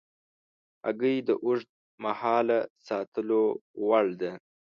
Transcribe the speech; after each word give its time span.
هګۍ 0.85 1.15
د 1.27 1.29
اوږد 1.45 1.69
مهاله 2.03 2.59
ساتلو 2.87 3.41
وړ 3.87 4.05
ده. 4.21 4.31